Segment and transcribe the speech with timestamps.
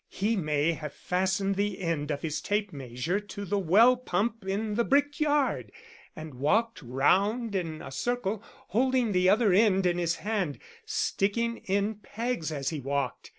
[0.09, 4.73] He may have fastened the end of his tape measure to the well pump in
[4.73, 5.71] the bricked yard,
[6.15, 11.97] and walked round in a circle holding the other end in his hand, sticking in
[12.01, 13.29] pegs as he walked.